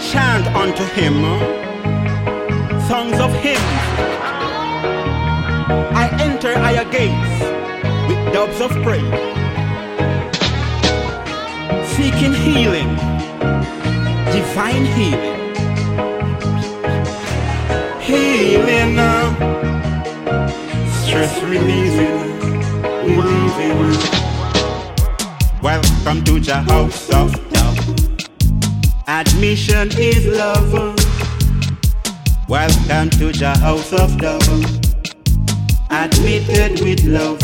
[0.00, 1.14] chant unto him
[2.88, 3.60] songs of hymns.
[6.02, 7.36] I enter higher gates
[8.08, 9.02] with doves of praise,
[11.94, 12.90] seeking healing,
[14.32, 15.36] divine healing,
[18.00, 18.94] healing,
[21.02, 22.18] stress releasing,
[23.16, 24.24] relieving.
[25.62, 27.53] Welcome to the house of.
[29.06, 30.72] Admission is love.
[32.48, 34.40] Welcome to the house of love.
[35.90, 37.38] Admitted with love.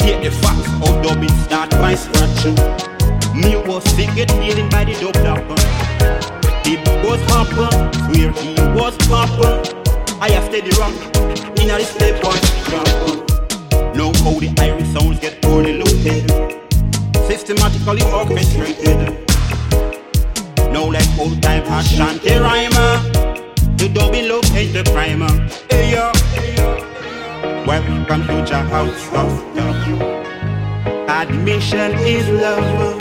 [0.00, 2.46] State the facts, how dubbing start by scratch.
[3.34, 5.60] Me was sick, get healing by the dope doctor.
[6.66, 7.68] He was hopper,
[8.08, 9.60] swear he was popper.
[10.22, 10.94] I have steady rock,
[11.60, 13.94] in a step on drop.
[13.94, 16.30] Know how the Irish sounds get poorly located,
[17.28, 19.31] systematically orchestrated.
[20.72, 22.76] No like old time Ashanti rhymer.
[22.76, 23.22] Uh.
[23.92, 25.28] Double look ain't the primer.
[25.68, 26.10] Hey yo,
[27.66, 31.08] welcome to the house of love.
[31.10, 32.96] Admission is love.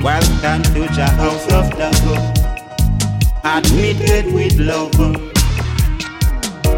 [0.00, 2.22] Welcome to the house of love.
[3.42, 4.94] Admitted with love.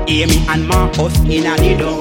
[0.08, 2.00] Amy and Marcus in a door.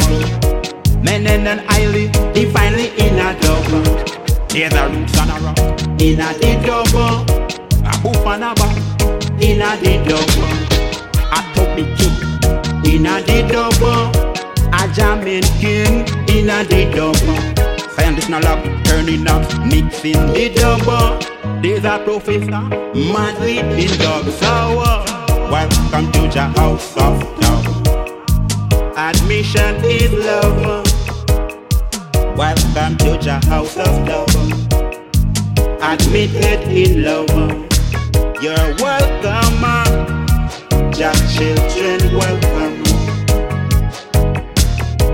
[1.03, 3.52] Menen and Eiley divinely in a double.
[4.53, 5.57] There's a roots and a rock
[5.99, 7.25] in a the double.
[7.85, 8.77] A boof and a back
[9.41, 10.53] in a the double.
[11.33, 14.13] A topi king in a the double.
[14.71, 17.53] A jamming king in a the double.
[18.15, 21.17] This no love, turning up, mixing the double.
[21.63, 22.61] There's a professor,
[22.93, 24.83] madly in dog sour.
[24.85, 28.95] Uh, Welcome to the house of love.
[28.95, 30.92] Admission is love.
[32.33, 34.27] To the house of love.
[35.81, 37.29] Admitted in love.
[38.41, 39.61] You're welcome,
[40.91, 42.83] Jack children, welcome.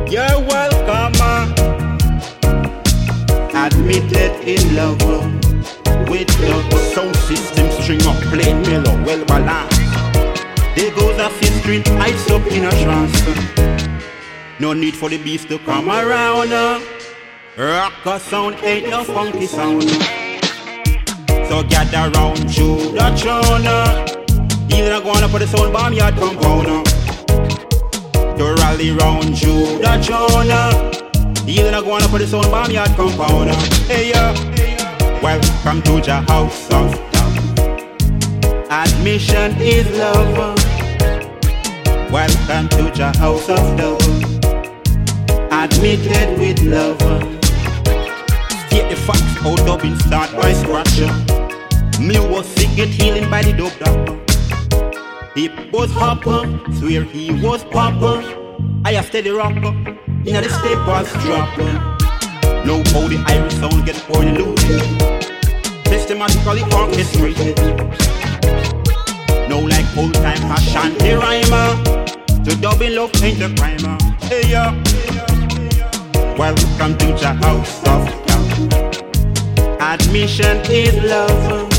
[0.07, 1.13] You're welcome,
[3.53, 5.01] admitted in love.
[6.09, 9.77] With love, sound system string up, play mellow, well balanced.
[10.75, 14.59] There goes a fifth string, ice up in a trance.
[14.59, 16.53] No need for the beast to come around.
[16.53, 16.98] uh.
[17.59, 19.83] Rock a sound ain't no funky sound.
[21.49, 23.67] So gather round to the throne.
[24.71, 26.87] Even a gonna put the Sound Balm Yard compound.
[28.37, 29.51] To rally round to
[29.83, 30.47] the throne.
[31.49, 33.49] Even a gonna put the Sound Balm Yard compound.
[33.89, 34.31] Hey yeah.
[35.21, 37.35] Welcome to the house of love.
[38.71, 40.55] Admission is love.
[42.09, 43.99] Welcome to the house of love.
[45.51, 47.38] Admitted with love.
[48.89, 50.99] The facts, how dubbing start by scratch.
[51.99, 54.17] Me was sick, get healing by the dope doctor.
[55.35, 56.41] He was hopper,
[56.73, 58.23] swear he was popper.
[58.83, 59.73] I a steady rocker,
[60.25, 61.89] in the staples dropper.
[62.65, 64.81] Know how the Irish sound get poorly looted.
[65.87, 67.57] Systematically orchestrated.
[69.47, 71.83] No like old time Ashanti rhymer.
[72.43, 73.97] To dubbing love ain't the primer.
[74.25, 75.28] Hey yeah.
[76.39, 78.71] Welcome to the house of love.
[79.81, 81.69] Admission is love.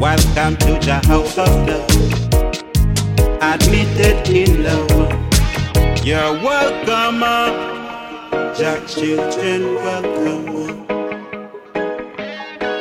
[0.00, 1.88] Welcome to the house of love.
[3.40, 6.04] Admitted in love.
[6.04, 7.20] You're welcome,
[8.56, 10.84] Jack children, welcome.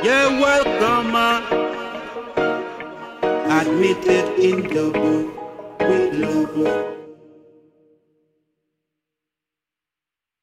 [0.03, 1.15] You're welcome,
[3.51, 4.97] admitted in love
[5.79, 7.02] with love.